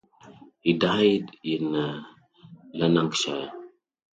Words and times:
He 0.61 0.73
died 0.73 1.29
in 1.43 2.03
Lanarkshire. 2.73 3.51